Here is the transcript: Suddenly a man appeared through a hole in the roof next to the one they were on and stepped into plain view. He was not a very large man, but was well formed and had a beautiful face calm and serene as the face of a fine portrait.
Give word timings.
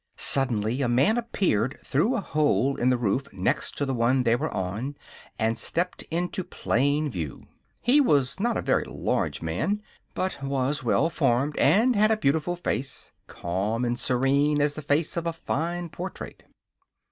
Suddenly 0.17 0.81
a 0.81 0.87
man 0.87 1.15
appeared 1.15 1.77
through 1.85 2.15
a 2.15 2.21
hole 2.21 2.75
in 2.75 2.89
the 2.89 2.97
roof 2.97 3.31
next 3.31 3.77
to 3.77 3.85
the 3.85 3.93
one 3.93 4.23
they 4.23 4.35
were 4.35 4.49
on 4.51 4.95
and 5.37 5.59
stepped 5.59 6.01
into 6.09 6.43
plain 6.43 7.07
view. 7.07 7.45
He 7.81 8.01
was 8.01 8.39
not 8.39 8.57
a 8.57 8.63
very 8.63 8.85
large 8.85 9.43
man, 9.43 9.79
but 10.15 10.41
was 10.41 10.83
well 10.83 11.11
formed 11.11 11.55
and 11.57 11.95
had 11.95 12.09
a 12.09 12.17
beautiful 12.17 12.55
face 12.55 13.11
calm 13.27 13.85
and 13.85 13.99
serene 13.99 14.59
as 14.59 14.73
the 14.73 14.81
face 14.81 15.17
of 15.17 15.27
a 15.27 15.33
fine 15.33 15.87
portrait. 15.87 16.45